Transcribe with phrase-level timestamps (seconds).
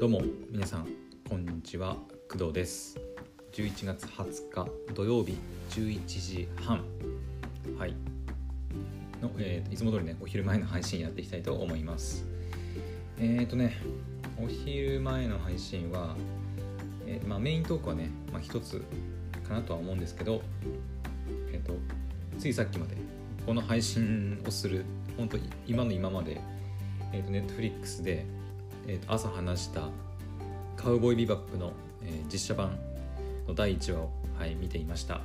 [0.00, 0.88] どうも皆さん
[1.28, 1.94] こんにちは。
[2.26, 2.98] 工藤です。
[3.52, 5.36] 11月20日土曜日
[5.68, 6.82] 11時半。
[7.78, 7.94] はい。
[9.20, 12.24] の、えー、いつも通りねお昼前の配信やっていきたいと思います。
[13.18, 13.76] えっ、ー、とね
[14.42, 16.16] お昼前の配信は、
[17.06, 18.82] えー、まあ、メイントークはね、まあ、一つ
[19.46, 20.40] かなとは思うんですけど
[21.52, 21.74] えっ、と
[22.38, 22.96] ついさっきまで
[23.44, 24.86] この配信をする
[25.18, 26.40] 本当今の今まで
[27.12, 28.24] えーと、ネットフリックスで、
[28.90, 29.88] えーと、朝話した
[30.76, 31.72] 「カウボーイビバップの」
[32.02, 32.76] えー、実写版
[33.46, 35.20] の第1話を、はい、見ていました。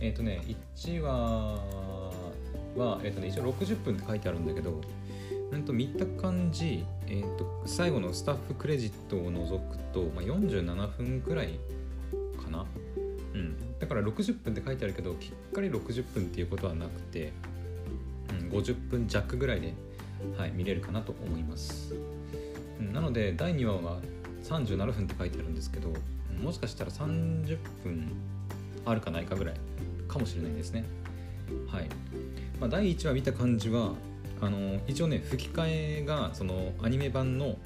[0.00, 0.42] えっ、ー、とね
[0.74, 1.12] 1話
[2.76, 4.80] は、えーとね、一応60分って書いてあるんだけど
[5.52, 11.60] うんと見た感じ、えーと、最後のスタッフクレジットを除くと、まあ、47分くらい
[12.42, 12.66] かな。
[13.34, 13.78] うん。
[13.78, 17.32] だから60分って書いてあるけどきっかり60分っていうことはなくて、
[18.30, 19.74] うん、50分弱ぐらいで
[20.36, 21.94] はい、見れるかなと思います。
[22.92, 23.98] なので第2話は
[24.44, 25.92] 37分って書いてあるんですけど
[26.42, 28.10] もしかしたら30分
[28.86, 29.54] あるかないかぐらい
[30.08, 30.84] かもしれないですね。
[31.66, 31.86] はい
[32.58, 33.94] まあ、第1話見た感じは
[34.40, 37.56] あの一応ね吹き替えがそのアニメ版の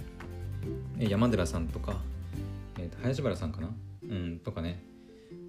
[0.99, 1.97] 山寺さんとか、
[2.79, 3.69] えー、と林原さんかな、
[4.03, 4.83] うん、とかね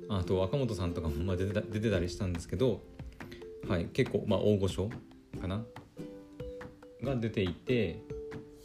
[0.09, 2.81] あと若本さんとかも出てた出てたりしたんですけど、
[3.67, 4.89] はい、結構、まあ、大御所
[5.41, 5.63] かな？
[7.03, 7.99] が出ていて、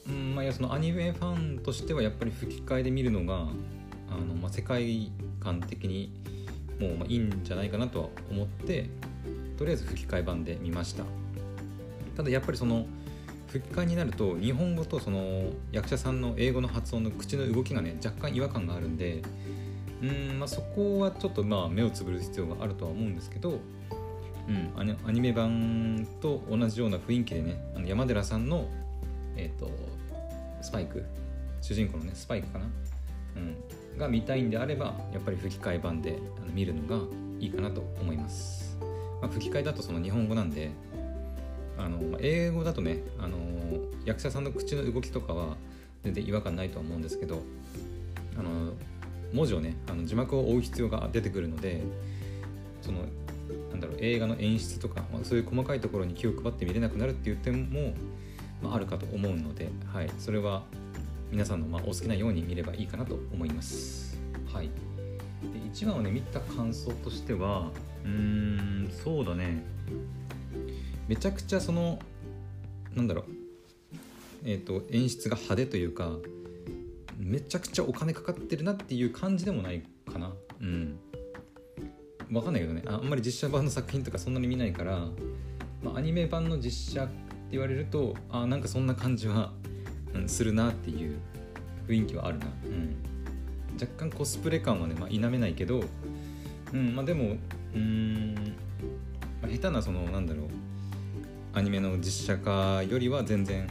[0.08, 3.48] うんまあ、いやそのアニメファンとしてはやっぱり吹き替えで見るのが
[4.10, 6.12] あの、まあ、世界観的に
[6.78, 8.88] もうまあいいんじゃないかなとは思って
[9.56, 11.04] とりあえず吹き替え版で見ました。
[12.16, 12.86] ただやっぱりその
[13.48, 19.22] 吹き替えになると日本語とその役者さんの英語の発音の口の動きがね若干違和感があるんで
[20.02, 23.58] うん、まあ、そこはちょっとまあ目をつぶる必要があるとは思うんですけど
[24.50, 28.68] うん、アニメ版と同じような雰囲気でねあの山寺さんの、
[29.36, 29.70] えーと、
[30.60, 31.04] スパイク
[31.60, 32.64] 主人公のねスパイクかな、
[33.36, 37.04] うん、が見たいんであればやっぱり吹き替え版であの見るのが
[37.38, 38.76] いいかなと思います、
[39.22, 40.70] まあ、吹き替えだとその日本語なんで
[41.78, 43.38] あの英語だとねあの
[44.04, 45.56] 役者さんの口の動きとかは
[46.02, 47.40] 全然違和感ないとは思うんですけど
[48.36, 48.72] あの
[49.32, 51.82] 文字をねあの字幕を追う必要が出てくるので
[52.82, 53.04] その
[53.70, 57.94] なんだろう映画の演出とか、まあ、そういう細かいところに気を配って見れなくなるっていう点も、
[58.62, 60.64] まあ、あるかと思うので、はい、それは
[61.30, 64.18] 皆さんのまお好きなように見ればいいかなと思います。
[64.52, 64.72] はい、で
[65.72, 67.70] 1話をね見た感想としては
[68.04, 69.62] うーんそうだね。
[71.06, 71.98] めちゃくちゃその
[72.94, 73.24] なんだろう
[74.44, 76.10] えっ、ー、と演出が派手というか
[77.16, 80.32] めちゃくちゃお金かかってるなっていう感じでもないかな。
[80.60, 80.98] うん。
[82.30, 82.82] 分かんないけどね。
[82.86, 85.06] あんまり実写版の作品とかそんなに見ないから、
[85.82, 87.12] まあ、アニメ版の実写って
[87.52, 89.52] 言われるとあなんかそんな感じは、
[90.14, 91.18] うん、するなっていう
[91.88, 92.96] 雰囲気はあるな、うん、
[93.74, 95.82] 若干コスプレ感はね、まあ、否めないけど、
[96.72, 97.36] うんまあ、でも
[97.74, 98.34] うん、
[99.42, 100.46] まあ、下手なそのなんだろう
[101.52, 103.68] アニメの実写化よりは全然、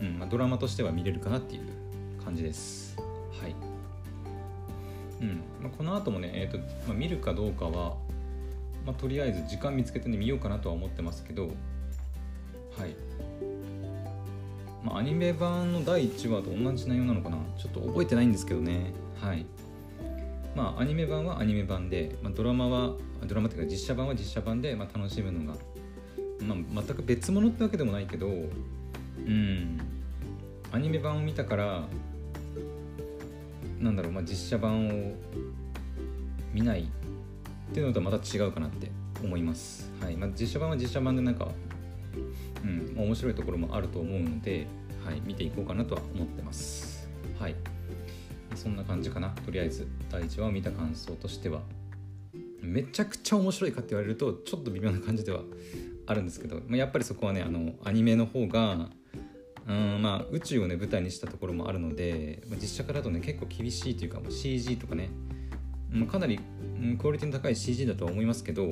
[0.00, 1.62] うんまあ、ドラマとしては見れるかなっていう
[2.24, 3.07] 感じです。
[5.20, 5.28] うん。
[5.62, 7.96] まあ、この後もね、えーとまあ、見るかどうかは、
[8.86, 11.48] まあ、とりあえず時間見つけてね見ようかなとは思ってますけど
[12.78, 12.94] はい、
[14.84, 17.36] まあ、アニメ版の第1話と同じ内容なのかな？
[17.58, 18.92] ちょっと覚えてないんですけどね。
[19.20, 19.44] はい。
[20.54, 22.94] まあアニメ版はアニメ版で、まあ、ドラマは
[23.26, 25.58] ドラマっていうか実写版は実写版で、まあ、楽しむのが、
[26.40, 28.30] まあ、全く別物ってわけでもないけどう
[29.28, 29.80] ん。
[30.70, 31.88] アニメ版を見たから
[33.80, 35.14] なんだろう、まあ、実写版を
[36.52, 36.84] 見ないっ
[37.72, 38.90] ていうのとはまた違うかなって
[39.22, 39.90] 思います。
[40.00, 41.48] はいまあ、実写版は実写版でなんか、
[42.64, 44.66] うんまあ、面白いところもあると思うので、
[45.04, 47.08] はい、見ていこうかなとは思ってます。
[47.38, 47.54] はい。
[48.54, 49.30] そんな感じかな。
[49.44, 51.60] とりあえず、第1話を見た感想としては。
[52.60, 55.42] めちゃくちゃ面白いかって言われると、ちょっと微妙な感じでは
[56.06, 58.88] あるんですけど、まあ、やっぱりそこはね、あの、アニメの方が、
[59.68, 65.10] うんまあ、宇宙をね舞台にしたところもあるので、まあ、実写化だとね結構厳しいというか、まあ、CG とかね、
[65.90, 66.40] まあ、かなり、
[66.80, 68.70] うん、クオリティの高い CG だとは思いますけど、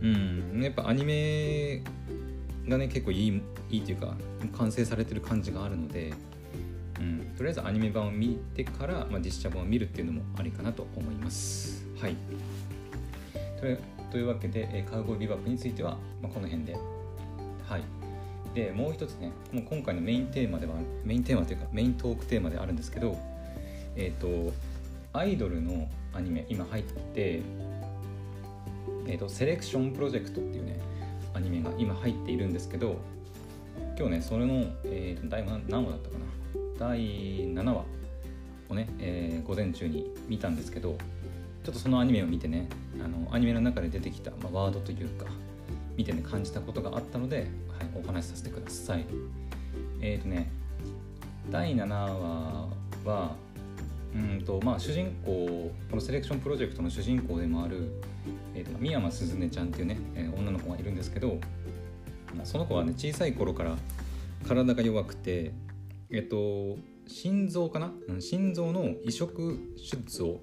[0.00, 1.82] うん、やっぱアニメ
[2.68, 4.16] がね結構いいいいというか
[4.56, 6.14] 完成されてる感じがあるので、
[7.00, 11.84] うん、とりあえずアニメ版を見てから、まあ、実写版を見るっていうのもありかなと思います。
[12.00, 12.16] はい
[14.12, 16.76] というわけで、カウボーイビバップについては、まあ、この辺で。
[17.68, 17.95] はい
[18.56, 20.72] でもう一つねもう今回のメインテーマでは
[21.04, 23.18] メインテーマというかメイントークテーマであるんですけど
[23.96, 24.54] えっ、ー、と
[25.12, 27.42] アイドルのアニメ今入って
[29.08, 30.80] えーと、セレクションプロジェクトっていうね
[31.32, 32.96] アニメが今入っているんですけど
[33.96, 36.24] 今日ねそれの、えーと、第何話だったかな
[36.78, 37.84] 第7話
[38.68, 40.96] をね、えー、午前中に見たんですけど
[41.62, 42.68] ちょっとそのアニメを見てね
[43.02, 45.26] あのアニメの中で出てきた、まあ、ワードというか
[45.96, 47.46] 見てね感じたことがあったので、はい、
[47.94, 49.06] お話しさせてください。
[50.00, 50.50] えっ、ー、とね
[51.50, 52.68] 第7話
[53.04, 53.36] は
[54.14, 57.92] うんとまあ主人公このセレクションプロジェクトの主人公でもある、
[58.54, 61.38] えーと、三山鈴音ちゃんっていうね、えー、女の子がいるんですけど、
[62.34, 63.76] まあ、その子はね小さい頃から
[64.46, 65.52] 体が弱くて
[66.10, 66.78] えっ、ー、と
[67.08, 70.40] 心臓かな、心臓の移植手術を、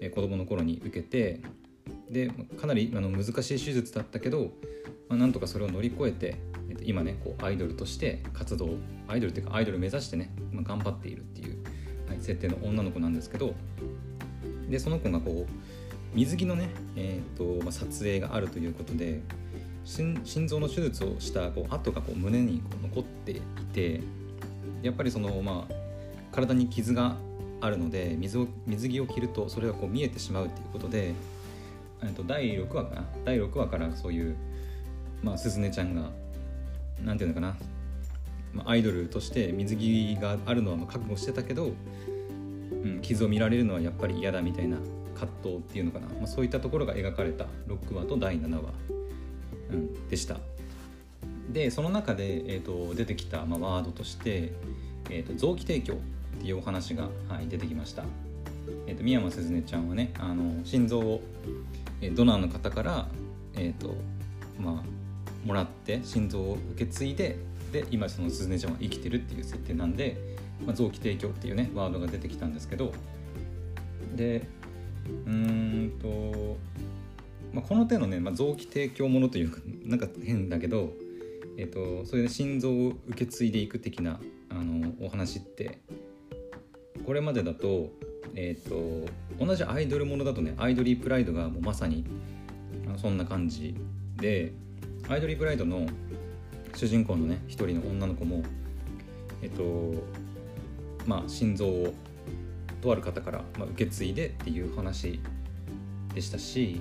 [0.00, 1.40] えー、子供の頃に受けて
[2.10, 2.28] で
[2.60, 4.50] かなりあの難しい手術だったけど、
[5.12, 6.38] まあ、なんとかそれを乗り越えて、
[6.84, 8.76] 今ねこうアイドルとして活動
[9.08, 11.62] アイドルっていうかアイドル目指してね、まあ、頑張っているっていう、
[12.08, 13.52] はい、設定の女の子なんですけど
[14.70, 19.20] でその子がこう水着のね、えーとまあ、撮影があるということで
[19.84, 23.40] 心臓の手術をしたこう跡がこう胸にこう残ってい
[23.74, 24.00] て
[24.82, 25.74] やっぱりそのまあ
[26.34, 27.16] 体に傷が
[27.60, 31.12] あるので水を水着を着るとそれがこう見えてしまうっていうことで
[32.16, 33.04] と第6話かな？
[33.24, 34.36] 第6話からそういう、
[35.22, 36.10] まあ、鈴音ちゃんが
[37.04, 37.56] 何て言うのかな、
[38.52, 41.72] まあ、アイドルとして水着があるのは覚悟してたけど、
[42.84, 44.78] うん、傷を見られるのはやっぱり嫌だみたいな
[45.14, 48.72] 葛藤っていうのかな、まあ、そういったところが描かれた6話と第7話、
[49.70, 50.38] うん、でした。
[51.50, 54.52] でその中で、えーと、出てきた、まあ、ワードとして、
[55.10, 55.96] えーと、臓器提供っ
[56.40, 58.04] ていうお話が、はい、出てきました。
[58.86, 61.20] えーと、三山鈴音ちゃんはねあの心臓を、
[62.00, 63.08] えドナーの方から、
[63.54, 63.94] えーと
[64.58, 65.01] まあ、
[65.44, 67.38] もらって心臓を受け継いで
[67.72, 70.36] で今その鈴音ちゃんは生きてるっていう設定なんで、
[70.66, 72.92] まあ、臓器提供っていうねワードが出てきたんですけど
[74.14, 74.46] で
[75.26, 76.56] うんと、
[77.52, 80.92] まあ、この手のね、まあ、臓器提供ものというかなんか変だけど、
[81.56, 85.80] えーと、それで心臓を受け継いでいく的なあのお話って
[87.06, 87.90] これまでだと,、
[88.34, 89.10] えーと、
[89.44, 92.04] 同じアイドルものだとねアイドリープライドがもうまさに
[92.98, 93.74] そんな感じ
[94.16, 94.52] で
[95.08, 95.86] アイドリープライドの
[96.74, 98.42] 主人公のね一人の女の子も
[99.42, 99.94] えっ、と
[101.06, 101.94] まあ心臓を
[102.82, 105.20] とある方から、まあ、受け継いでっていう話
[106.14, 106.80] でしたし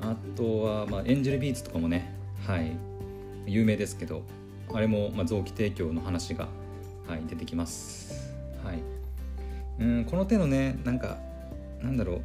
[0.00, 2.14] あとは、まあ、エンジェルビーツとかもね
[2.46, 2.72] はい
[3.46, 4.22] 有名ですけど
[4.72, 6.48] あれも、まあ、臓器提供の話が、
[7.06, 8.34] はい、出てきます。
[8.64, 8.78] はい、
[9.78, 11.18] うんこの手のねなんか
[11.82, 12.20] なんだろう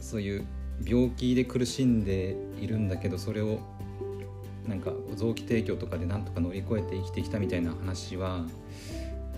[0.00, 0.46] そういう
[0.84, 3.58] 病気で苦しんでいるんだけどそれを
[4.66, 8.44] なんか臓器提供とかでなんとか乗り越えて生きてきたみたいな話は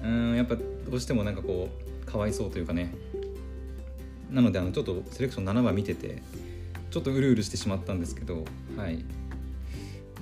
[0.03, 0.63] うんやっぱど
[0.93, 1.69] うしてもなんかこ
[2.03, 2.95] うかわいそうというかね。
[4.31, 6.21] なのであのちょっとセレクション7話見てて
[6.91, 8.45] ちょっとうるうるしてしまったんですけど
[8.77, 9.05] はい。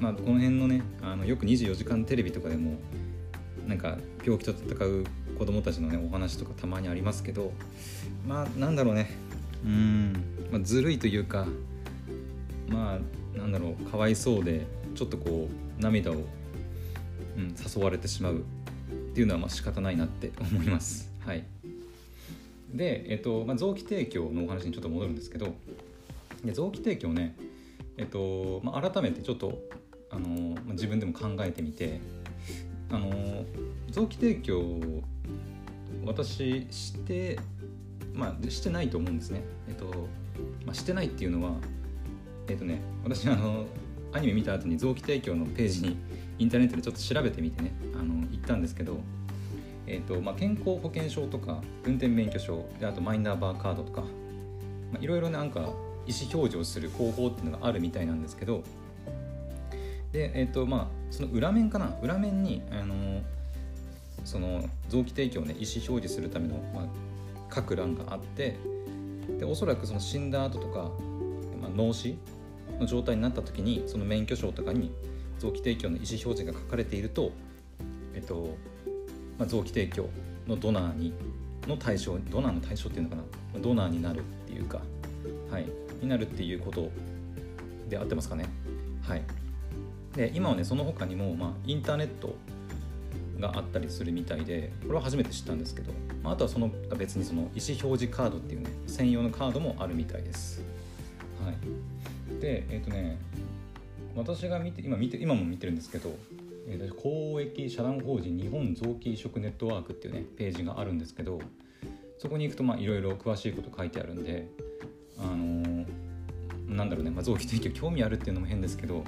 [0.00, 2.78] まあ、この辺のねあのよく24時間テレビとかでも
[3.68, 5.04] なんか病気と戦う
[5.38, 7.52] 子供たちのねお話とかたまにありますけど
[8.26, 9.10] まあなんだろうね。
[9.64, 10.12] うん、
[10.50, 11.46] まあ、ずるいというか
[12.68, 12.98] ま
[13.34, 15.48] あなんだろうかわいそうでちょっとこ
[15.78, 16.16] う涙を、う
[17.40, 18.40] ん、誘われてしまうっ
[19.14, 21.12] ていうのはまあ仕方ないなって思います。
[21.20, 21.44] はい、
[22.72, 25.54] で、えっとまあ、臓器提供のお話にちょっと戻るんですけど
[26.44, 27.36] で臓器提供ね
[27.98, 29.58] えっとまあ、改めてちょっと
[30.10, 32.00] あのまあ自分でも考えてみて
[32.90, 33.44] あの
[33.90, 35.02] 臓器提供を
[36.04, 37.38] 私して
[38.14, 39.84] まあしてないと思うんですねえっと、
[40.64, 41.52] まあ、してないっていうのは
[42.48, 43.66] えっとね私あの
[44.12, 45.96] アニメ見た後に臓器提供のページに
[46.38, 47.72] インターネットでちょっと調べてみてね。
[47.94, 48.98] あの行ったんですけど
[49.86, 54.04] えーとまあ、健康保険証とか運転免許証であとマイナンバーカードとか
[55.00, 58.62] いろいろなんか意思表示をする方法っていうのがあるみたいなんですけど
[60.12, 61.96] でえっ、ー、とまあその裏面かな？
[62.02, 63.22] 裏面にあの
[64.24, 68.56] その臓器提供をね意思表示するための、まあ、書く欄があって
[69.38, 70.90] でおそらくその死んだ後とか、
[71.60, 72.16] まあ、脳死
[72.82, 74.92] の状態になった時にその免許証とかに
[75.38, 77.32] 臓器提供の意思表示が書かれていると、
[78.14, 78.56] えっと
[79.38, 80.08] まあ、臓器提供
[80.46, 81.14] のドナーに
[81.66, 83.22] の対象ドナーの対象っていうのかな
[83.60, 84.80] ドナーになるっていうか
[85.50, 85.66] はい
[86.00, 86.90] になるっていうこと
[87.88, 88.46] で合ってますかね。
[89.02, 89.22] はい。
[90.16, 92.34] で今はねその他にも、まあ、インターネット
[93.38, 100.62] があったりするみたいでこれは初めて知ったんですけど、まあ、あとはその別にその意思表示カードっていうね専用のカードもあるみたいです。
[101.44, 101.56] はい、
[102.40, 103.18] でえっ、ー、とね
[104.14, 106.14] 私が見て今見て今も見てるんですけど、
[106.68, 111.40] えー、公益社団法人日本臓器移植ネットワークっていうねページがあるんですけど
[112.18, 114.48] そこに行くとまあいろいろ詳しいこと書いてあるんで
[115.18, 115.86] あのー、
[116.68, 119.04] なんだろうね、まあ、臓器提供興味あるっていうのも変ですけど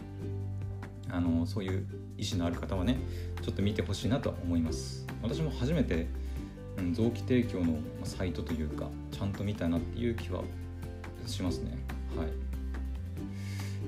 [1.11, 2.99] あのそういう意思のある方はね
[3.43, 5.07] ちょっと見てほしいなとは思います。
[5.23, 6.07] 私も初めて
[6.79, 10.43] うん、臓器提供のサイトというかちゃんと見たなっていう気は
[11.27, 11.79] しますね。
[12.17, 12.44] はい。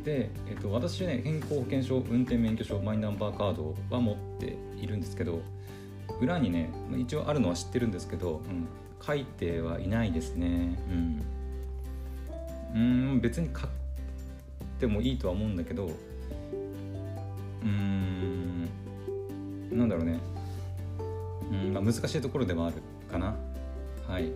[0.06, 5.40] で、えっと、私ね健康保険証運転免許証マイナンバーカードは持っているんですけど
[6.20, 8.68] 裏にね一応あるのは知ってるんですけど、うん、
[9.04, 10.78] 書いてはいないですね。
[10.88, 11.22] うん。
[12.74, 13.70] うん別に書っ
[14.78, 15.90] てもいいとは思うんだけど
[17.62, 18.68] うん
[19.72, 20.20] なんだろうね。
[21.50, 22.76] うん、まあ、難しいところではある
[23.10, 23.34] かな。
[24.06, 24.30] はい。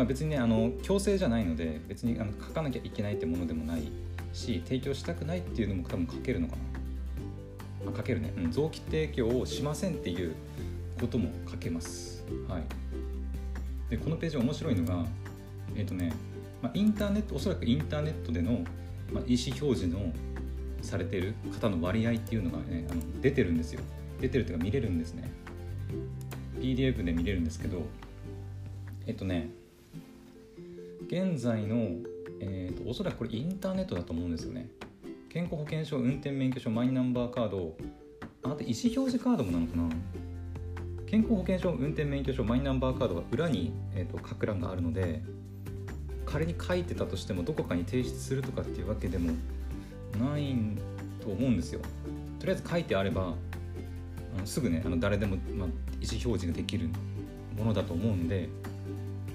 [0.00, 3.82] まあ、別にねあの強制じゃないので別にあの書かなきゃいけないってものでもない
[4.32, 6.56] し提供したくないっていうのも多分書けるのか
[7.84, 7.92] な。
[7.92, 10.34] あ書けるね、うん、臓器提供をしませんっていう
[10.98, 12.24] ことも書けます。
[12.48, 12.62] はい。
[13.90, 15.04] でこのページ面白いのが
[15.76, 16.14] えっ、ー、とね、
[16.62, 18.52] まあ、インターネットおそらくインターネットでの、
[19.12, 20.14] まあ、意思表示の
[20.80, 23.82] されてる方の割合っていうのがねあの出てるんですよ。
[24.18, 25.30] 出てるというか見れるんですね。
[26.58, 27.82] PDF で見れるんですけど
[29.06, 29.59] えっとね
[31.12, 31.96] 現在の、
[32.38, 34.68] えーと、おそらくこれインターネットだと思うんですよね。
[35.28, 37.76] 健康保険証運転免許証マイナンバーカード。
[38.44, 39.88] あと意思表示カードもなのかな。
[41.06, 45.24] 健康保険証運転免許証マイナンバーカードは裏に、えーと、書く欄があるので
[46.24, 49.32] 仮に書いてたとしてもどこかに提出するとかっていうわけでも
[50.16, 50.54] ない
[51.20, 51.80] と思うんですよ。
[52.38, 53.34] とりあえず書いてあれば
[54.36, 55.68] あのすぐねあの誰でも、まあ、
[56.00, 56.88] 意思表示ができる
[57.58, 58.48] ものだと思うんで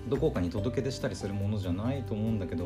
[0.07, 2.65] どこかに届け出したりするものじゃないと思うんだけど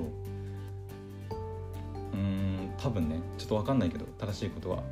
[2.13, 4.84] うん多分ねちょっと分かんないけど正しいことは。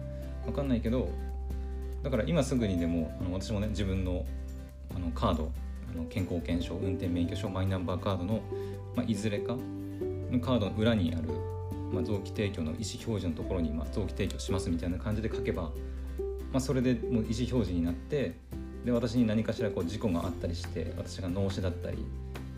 [0.47, 1.09] 分かんないけど
[2.03, 4.25] だから今すぐにでもあの私もね自分の
[4.95, 5.51] あのカード
[5.93, 8.41] あの健康保険証運転免許証マイナンバーカードの、
[8.95, 9.57] まあ、いずれか
[10.31, 11.27] のカードの裏にある、
[11.91, 15.71] まあ、臓器提供の意思表示のところに、まあ、臓器提供しますみたいな感じで書けば、ま
[16.53, 18.35] あ、それでもう意思表示になって
[18.85, 22.05] で私に何かしらこう事故があったりして私が脳死だったり、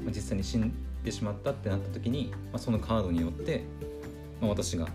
[0.08, 3.64] 実際に死んでしまったってなった時に、まあ、そのカードによって、
[4.42, 4.88] まあ、私が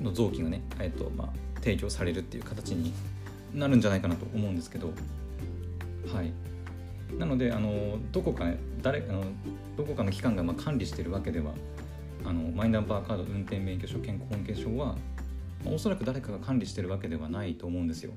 [0.00, 1.28] の臓器がね、えっとまあ、
[1.60, 2.92] 提供されるっていう形に
[3.54, 4.92] なるんじゃないかなと思うんですけど
[6.12, 6.32] はい。
[7.18, 8.46] なのであのどこか
[8.80, 9.24] 誰あの
[9.76, 11.52] どこかの機関がまあ管理してるわけでは
[12.24, 14.96] あのマイナンバーカード運転免許証健康保険証は、
[15.64, 18.12] まあ、おそらく誰かが管理してるわけではないと思うんですよ。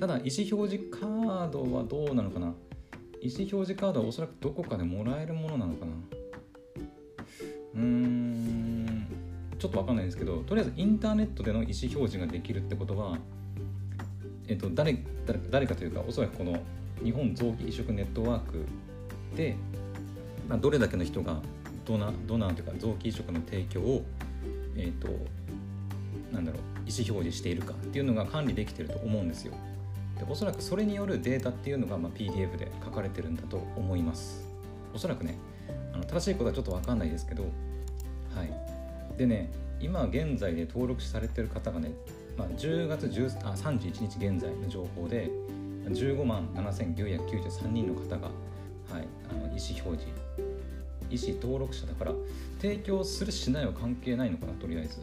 [0.00, 2.54] ただ意思表示カードはどうなのかな
[3.20, 5.92] 意思表示カードはおそらくどこかでもらえるものなのかな
[7.74, 9.06] うーん
[9.58, 13.18] ちょっと分かんないんですけどとりあえずインターネットでの意思表示ができるってことは、
[14.46, 14.96] えっと、誰
[15.26, 16.60] 誰誰かというかおそらくこの
[17.02, 18.64] 日本臓器移植ネットワーク
[19.36, 19.56] で、
[20.48, 21.40] まあ、どれだけの人が
[21.84, 24.04] ドナドナーというか臓器移植の提供を、
[24.76, 25.08] えっと、
[26.32, 29.54] なんだろう意思表示しているかっていうのが管理できてると思うんですよ。
[30.18, 34.46] でおそらくそれによるデータっていうのが、まあ、PDF で書かれてるんだと思います。
[34.94, 35.38] おそらくね
[35.92, 37.44] あの正しいことはちょっと分かんないですけど
[38.34, 39.16] はい。
[39.16, 41.92] でね今現在で登録されてる方がね、
[42.36, 45.30] まあ、10月10あ31日現在の情報で
[45.86, 48.28] 15万7993人の方が、
[48.92, 50.06] はい、あの意思表示
[51.10, 52.12] 意思登録者だから
[52.60, 54.98] 提供するしないは関係ないのかなとりあえず、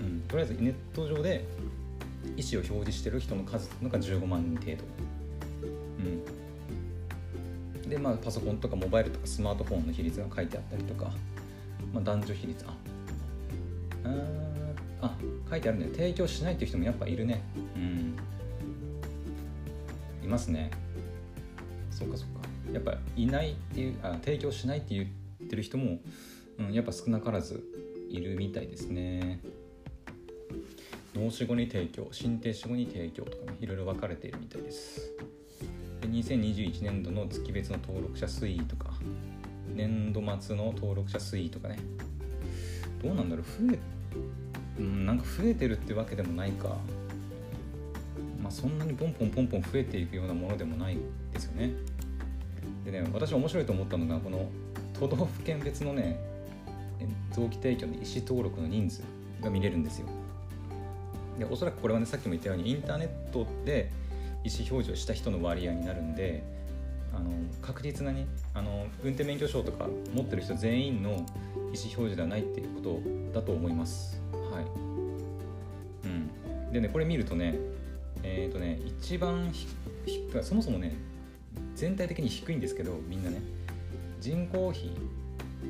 [0.00, 1.46] うん、とりあえずネット上で
[2.36, 4.84] 意思を表示してる人の数のが15万人程度。
[7.82, 11.10] うん、でまあパソコンとかモバイルとかスマートフォンの比率が書いてあったりとか、
[11.92, 12.64] まあ、男女比率。
[12.66, 12.76] あ
[14.04, 15.16] ああ
[15.50, 15.88] 書いてあるね。
[15.92, 17.42] 提供しないっていう人もやっぱいるね。
[17.76, 18.16] うん。
[20.24, 20.70] いますね。
[21.90, 22.40] そっかそっか。
[22.72, 25.98] やっぱいないっていうあ提供しないって言ってる人も、
[26.58, 27.62] うん、やっぱ少なからず
[28.10, 29.40] いるみたいですね。
[31.14, 35.12] 脳死後に提供心停止後に提供とかねいろいろ分かれているみたいです。
[36.00, 38.90] で2021年度の月別の登録者推移とか
[39.74, 41.78] 年度末の登録者推移とかね。
[43.02, 43.78] どうなんだろう増え
[44.78, 46.76] うんなんか増えてるってわけでもないか。
[48.42, 50.98] まあそんなにポンポンポンポン増えていくようなものでもない
[51.32, 51.72] ですよね。
[52.84, 54.48] でね私面白いと思ったのがこの
[54.92, 56.18] 都道府県別のね
[57.32, 59.02] 臓器提供の意思登録の人数
[59.42, 60.08] が見れるんですよ。
[61.38, 63.90] でおそらくこれはねさっきも言ったようにインターネットで
[64.44, 66.42] 意思表示をした人の割合になるんで
[67.14, 67.30] あの
[67.62, 72.80] 確実なにあの運転免許証とか持ってる人全員の意思表示ではないっていうこ
[73.32, 74.20] とだと思います。
[74.32, 74.64] はい、
[76.04, 77.58] うん、でねこれ見るとね
[78.22, 79.52] えっ、ー、とね一番
[80.42, 80.94] そもそもね
[81.74, 83.40] 全体的に低いんですけどみんなね
[84.20, 84.90] 人口比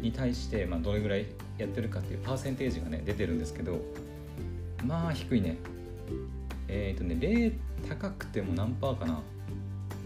[0.01, 1.27] に対して、まあ、どれぐらい
[1.59, 3.81] やってるかっていうパーセンテージがね出てるんですけど
[4.85, 5.57] まあ低いね。
[6.69, 7.55] えっ、ー、とね0
[7.89, 9.23] 高くても何パーかな。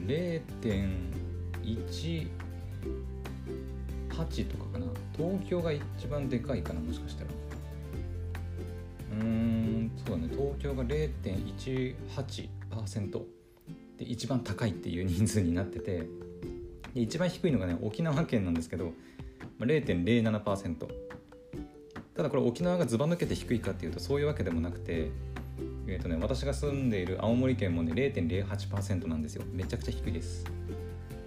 [0.06, 2.28] 0.18
[4.44, 4.87] とかかな。
[5.16, 7.30] 東京が一番でかいかなもしかしたら。
[9.12, 10.28] うーんそうだね。
[10.30, 13.23] 東京が0.18%
[13.99, 16.06] で一番高いっていう人数になってて。
[16.94, 18.92] で一番低いのがね沖縄県なんですけど
[19.61, 21.07] 0.07%
[22.18, 25.12] ただこれ沖縄がずば抜けて低いかっていうとそういうわけでもなくて
[25.87, 29.44] えーとね、私が住んでいる青森県もね0.08%なんですよ。
[29.52, 30.44] めちゃくちゃ低いです。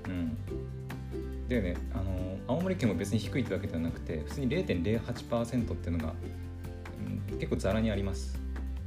[0.08, 0.38] うん。
[1.48, 6.14] でねあの青森県も別に低いってわけではなくて普通に0.08%っていうのが、
[7.32, 8.38] うん、結構ざらにあります。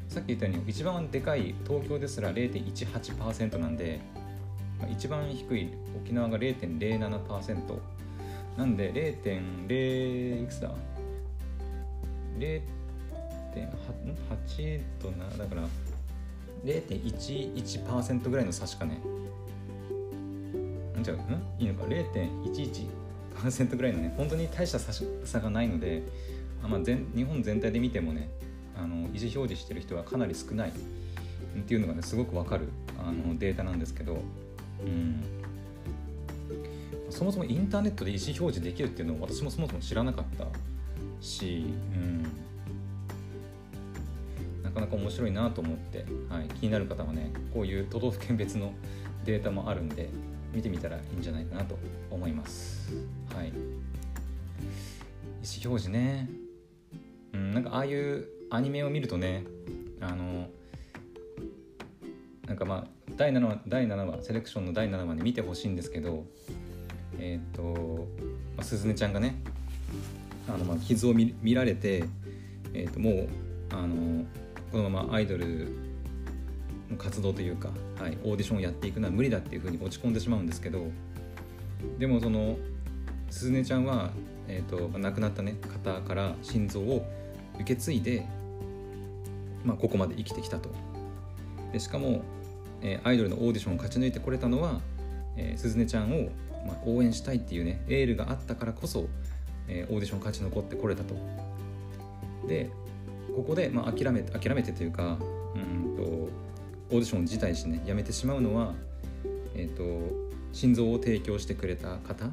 [0.09, 4.01] さっき言ったように一番でかい東京ですら0.18%なんで、
[4.79, 7.79] まあ、一番低い沖縄が0.07%
[8.57, 10.71] なんで0.0いくつだ？
[12.39, 15.29] 0.8とな？
[15.37, 15.63] だから
[16.65, 19.01] 0.11%ぐらいの差しかね。
[21.03, 21.21] じゃあん？
[21.63, 21.85] いいのか。
[21.85, 24.15] 0.11%ぐらいのね。
[24.17, 26.03] 本当に大した差がないので、
[26.63, 28.31] あまあ、全日本全体で見てもね
[28.77, 30.71] あの意思表示してる人はかなり少ない。
[30.71, 30.73] っ
[31.67, 34.21] ていうのがねすごくわかるあのデータなんですけど、
[34.85, 35.23] うん、
[37.11, 40.47] そもそもインターネットで意思表示できるっていうのを私もそもそも知らなかった。
[41.25, 42.23] し、うん、
[44.63, 48.73] なかなか面白いなと思って、はい、気になる方はねこういう都道府県別の
[49.25, 50.11] データもあるんで
[50.53, 51.77] 見てみたらいいんじゃないかなと
[52.11, 52.93] 思います。
[53.35, 53.57] はい、意思
[55.65, 56.29] 表示ね、
[57.33, 59.45] うん、なんかああいうアニメを見るとね
[60.01, 60.49] あの
[62.47, 66.27] なんかまあ第7話第7話セレクションの第7話で見てほしいんですけど
[67.19, 68.07] えっ、ー、と、
[68.57, 69.43] まあ、鈴音ちゃんがね
[70.49, 72.05] あのまあ傷を見られて、
[72.73, 73.29] えー、ともう
[73.71, 74.25] あの
[74.71, 75.69] このままアイドル
[76.91, 80.87] の活動というか、はい、オーディションをやっていくのは無理だっていうふうに落ち込んでしまうんですけど
[81.99, 82.57] でもその
[83.31, 84.11] 鈴音ちゃんは、
[84.49, 87.05] えーと、亡くなった、ね、方から心臓を
[87.57, 88.27] 受け継いで、
[89.65, 90.71] まあ、ここまで生きてきたと。
[91.73, 92.23] でしかも、
[92.81, 94.81] えー、アイドルのオーディションを勝ち抜いてこれたのは、
[95.37, 96.29] えー、鈴音ちゃんを、
[96.67, 99.09] まあ、応援したいっていうねエールがあったからこそ、
[99.69, 101.15] えー、オーディション勝ち残ってこれたと
[102.47, 102.71] で
[103.35, 105.19] ここで、まあ、諦め諦めてというか
[105.55, 106.31] うんとオー
[106.91, 108.75] ディション自体してねやめてしまうのは、
[109.55, 110.15] えーと、
[110.53, 112.31] 心臓を提供してくれた方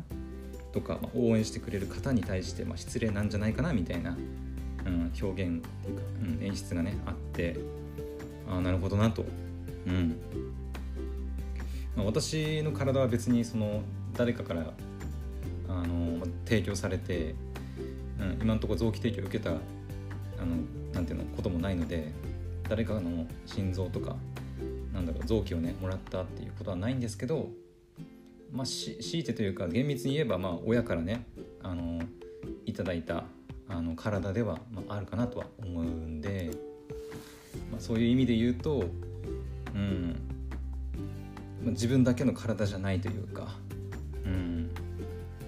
[0.73, 4.17] とか、まあ、応援してくれる方に対して、まあ、失礼なんじゃないかなみたいな、
[4.85, 7.57] うん、表現っていうか、うん、演出がねあって
[8.49, 9.25] ああなるほどなと。
[9.87, 10.15] うん
[11.95, 13.81] まあ、私の体は別にその
[14.15, 14.73] 誰かから
[15.71, 17.35] あの提供されて、
[18.19, 20.55] うん、今のところ臓器提供を受けたあの
[20.93, 22.11] なんていうのこともないので
[22.67, 24.15] 誰かの心臓とか
[24.93, 27.49] なんだろう臓器をねもらったっていうことはないんですけど
[28.51, 31.25] まあし強いてというか厳密に言えばまあ親からね
[31.63, 32.01] あの
[32.65, 33.23] いただいた
[33.69, 36.51] あの体では、まあ、あるかなとは思うんで、
[37.71, 38.83] まあ、そういう意味で言うと、
[39.73, 40.15] うん
[41.63, 43.55] まあ、自分だけの体じゃないというか、
[44.25, 44.60] うん、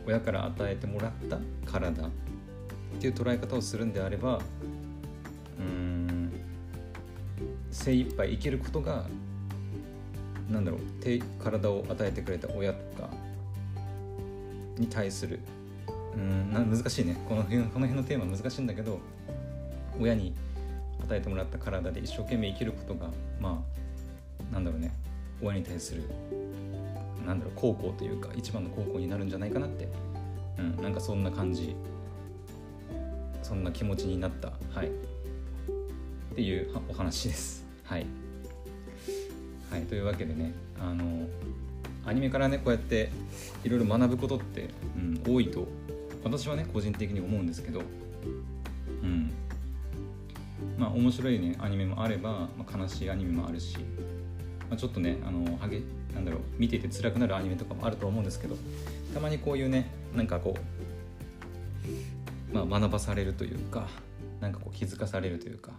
[0.06, 2.10] 親から与えてもらった体っ
[3.00, 4.40] ていう捉え方をするんであれば
[5.60, 6.32] うん
[7.72, 9.06] 精一杯生きることが
[10.50, 10.82] なんだろう
[11.44, 13.10] 体を与えてくれた親とか
[14.78, 15.40] に対する
[16.16, 17.18] うん難しいね。
[17.28, 19.00] この辺この辺のテーマ難しいんだけど
[20.00, 20.34] 親に
[21.04, 23.64] 与えてもらった体で一生懸命生きることがま
[24.52, 24.94] あなんだろうね。
[25.42, 26.04] 親に対する
[27.26, 29.88] なんだろう孝行というか一番の孝行になるんじゃないかなって、
[30.58, 31.76] うん、なんかそんな感じ。
[33.42, 34.54] そんな気持ちになった。
[34.72, 34.88] はい。
[34.88, 37.64] っていうお話です。
[37.84, 38.06] はい、
[39.70, 41.28] はい、というわけでねあの
[42.06, 43.12] アニメからねこうやって
[43.64, 45.68] いろいろ学ぶことって、うん、多いと
[46.24, 47.82] 私はね個人的に思うんですけど、
[49.04, 49.32] うん、
[50.78, 53.78] まあ面白いねアニメもあれば、まあ、悲しいアニメもあるし、
[54.70, 55.82] まあ、ちょっとねあのはげ
[56.14, 58.56] なんだろう見ていて辛くなるアニメとかもあると思うんですけど
[59.14, 60.56] たまにこういうねなんかこ
[62.54, 63.88] う、まあ、学ばされるというか
[64.40, 65.72] なんかこう気づかされるというか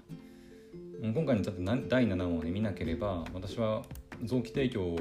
[1.02, 3.82] 今回のだって第7話を、ね、見なければ私は
[4.24, 4.96] 臓器提供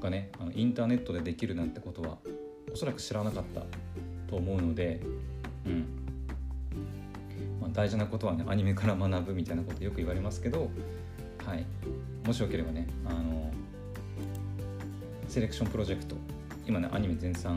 [0.00, 2.18] がねあのインターネットでできるなんてことは
[2.72, 3.62] おそらく知らなかった
[4.28, 5.00] と思うので、
[5.66, 6.00] うん。
[7.60, 10.70] まあ、大事なことはねアニメから学ぶみたいなことよく言われますけど、
[11.44, 11.66] はい、
[12.24, 13.29] もしよければねあの
[15.30, 16.16] セレクションプロジェクト。
[16.66, 17.56] 今ねアニメ全3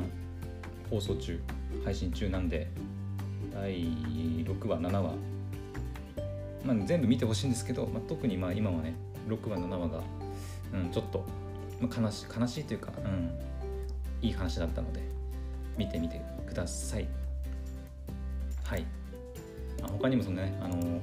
[0.91, 1.41] 放送中
[1.83, 2.67] 配信中なんで
[3.51, 5.15] 第6話7話。
[6.63, 8.93] まあ、全部見てほしいんですけど、まあ、特にまあ今はね
[9.27, 10.03] 6話7話が、
[10.71, 11.25] うん、ちょっと
[11.81, 13.31] まあ、悲し悲しいというか、うん、
[14.21, 15.01] いい話だったので
[15.75, 17.07] 見てみてください。
[18.63, 18.85] はい。
[19.81, 21.01] 他にもそのねあの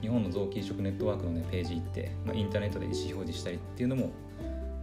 [0.00, 4.10] 日本の臓器移植ネットワークの、ね、ページ行って、まあ、インターネットで意思表示したりっていうのも、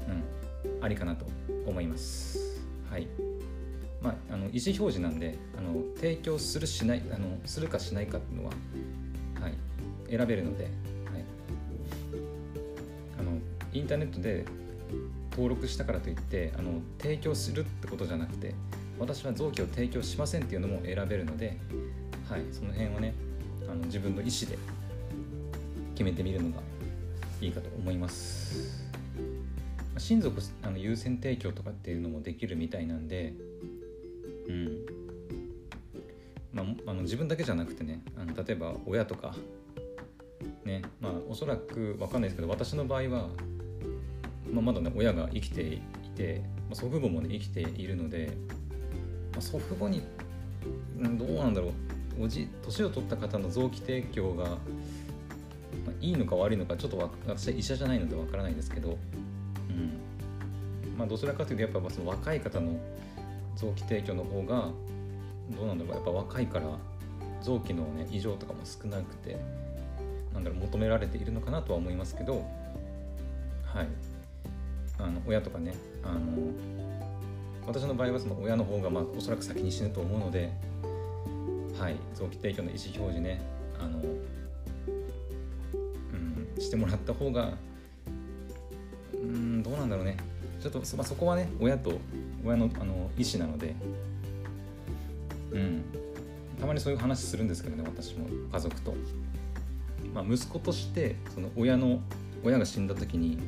[0.08, 0.41] うん、
[0.82, 1.26] ありかなと
[1.66, 2.62] 思います。
[2.90, 3.08] はい。
[4.02, 8.52] まあ、あの意思表示なんであの提供するしないあのするかしないかっていうのは、
[9.40, 9.54] はい、
[10.10, 10.74] 選べるので、はい、
[13.20, 13.38] あの
[13.72, 14.44] インターネットで
[15.32, 18.56] 登録したからといってあの提供するってことじゃなくて
[19.00, 21.58] 私は臓器を提供しませんっていうのも選べるので、
[22.28, 23.14] はい、その辺はね
[23.66, 24.58] あの自分の意思で
[25.94, 26.58] 決めてみるのが
[27.40, 28.81] いいかと思います。
[30.02, 33.34] 親族あの優先提供とかっていうのもできるみたいなんで
[34.48, 34.86] うん。
[36.54, 39.36] まあ、あの自分だけじゃなくてねあの例えば親とか
[40.66, 43.30] ねまあおそらく分かんないですけど私の場合は、
[44.52, 45.82] まあ、まだね親が生きてい
[46.16, 48.36] て、まあ、祖父母もね生きているので、
[49.32, 50.02] まあ、祖父母に、
[51.00, 51.72] うん、どうなんだろう。
[52.20, 54.58] おじ年を取った方の臓器提供が、ま
[55.88, 59.31] あ、いいのか悪いのかちょっと私は医者じゃないので分からないですけど、うん
[61.02, 62.80] まあ、どちらかというとやっぱその若い方の
[63.56, 64.70] 臓器提供の方が
[65.50, 66.78] どうなんだろうやっぱ若いから
[67.42, 69.36] 臓器のね異常とかも少なくて
[70.32, 72.46] なんだろう求められているのかなとは思いますけど
[73.66, 73.88] はい。
[75.00, 76.20] あの親とかねあの
[77.66, 80.52] 私の場合はその親の方がまあおそらく先に死ぬと思うので
[81.80, 83.42] はい臓器提供の意思表示ね
[83.80, 84.00] あの
[86.14, 87.54] うんしてもらった方が
[89.14, 90.31] うんどうなんだろうね。
[90.62, 91.94] ちょっとそ,、まあ、そこはね親と
[92.46, 93.76] 親のあの意思なので。
[95.52, 95.84] うん。
[96.62, 98.94] たまにそういう話するんですけどね私も家族と、
[100.14, 102.00] まあ、息子としてその親の
[102.44, 103.40] 親が死んだ時に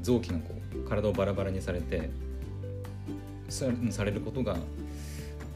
[0.00, 2.08] 臓器がこう体をバラバラにされて
[3.50, 4.56] さされることが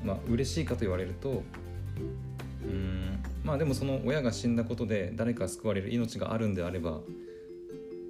[0.04, 1.42] まあ嬉しいかと言われると
[2.64, 3.18] うん。
[3.42, 6.98] まあでもその親が死んだことで誰か救われる命があるんであれば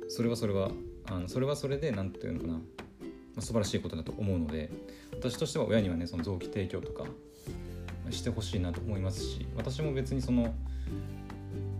[0.08, 0.72] それはそれは
[1.10, 2.60] あのそれはそれで何て言うのかな、ま
[3.38, 4.70] あ、素晴らしいことだと思うので
[5.12, 7.04] 私としては親にはねその臓器提供とか
[8.10, 10.54] してほしいなと思いますし私も別にその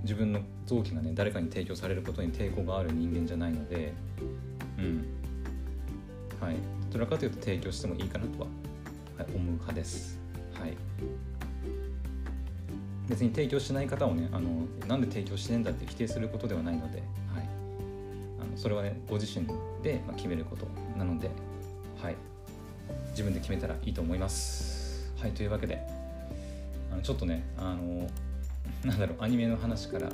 [0.03, 3.93] 自分の臓器がね誰かに提供されることに抵抗がある人間じゃないので
[4.79, 5.05] うん。
[6.41, 6.55] はい。
[6.87, 8.47] どちらかというと提供してもいいかなとは、
[9.19, 10.19] はい、思う派です。
[10.55, 10.77] はい。
[13.09, 17.03] 別に提供しない方をねあのなんで提供しないんだって否定することではないので
[17.35, 17.48] はい。
[18.59, 19.47] それはねご自身
[19.83, 20.66] で決めること
[20.99, 21.31] なので、
[22.03, 22.16] はい、
[23.11, 25.11] 自分で決めたらいいと思います。
[25.21, 25.81] はいというわけで
[26.92, 28.09] あのちょっとねあの
[28.85, 30.11] なんだろうアニメの話からあ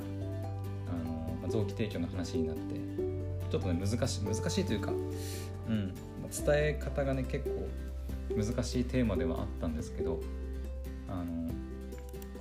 [1.43, 2.75] の臓器提供の話になって
[3.51, 5.93] ちょっとね難しい難しいというか、うん、
[6.29, 7.67] 伝え方がね結構
[8.35, 10.19] 難しいテーマではあったんですけど
[11.07, 11.49] あの、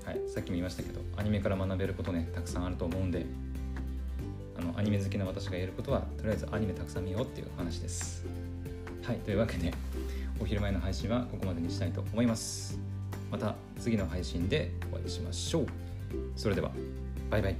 [0.04, 3.26] はい、さっきも言いましたけどアニメから学べることねたくさんあると思うんで
[4.76, 8.24] アニメ好きな私がやることはとりあえずアニメたくさん見ようっていう話です。
[9.02, 9.72] はいというわけで
[10.40, 12.78] お昼前の配信はここまでにしたいと思います。
[13.30, 15.66] また次の配信でお会いしましょう。
[16.36, 16.70] それでは
[17.30, 17.56] バイバイ。